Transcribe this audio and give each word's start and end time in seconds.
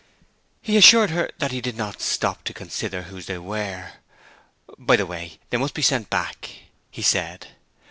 He 0.63 0.77
assured 0.77 1.11
her 1.11 1.29
that 1.37 1.51
he 1.51 1.61
did 1.61 1.77
not 1.77 2.01
stop 2.01 2.43
to 2.45 2.55
consider 2.55 3.03
whose 3.03 3.27
they 3.27 3.37
were. 3.37 3.91
'By 4.79 4.95
the 4.95 5.05
way, 5.05 5.37
they 5.51 5.57
must 5.57 5.75
be 5.75 5.83
sent 5.83 6.09
back,' 6.09 6.49
he 6.89 7.03
said. 7.03 7.49